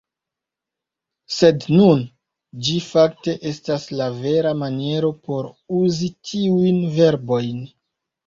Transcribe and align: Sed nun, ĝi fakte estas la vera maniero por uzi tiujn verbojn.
Sed 1.35 1.65
nun, 1.73 1.99
ĝi 2.69 2.73
fakte 2.85 3.35
estas 3.51 3.85
la 4.01 4.07
vera 4.23 4.53
maniero 4.63 5.13
por 5.27 5.49
uzi 5.81 6.11
tiujn 6.31 6.81
verbojn. 6.97 7.63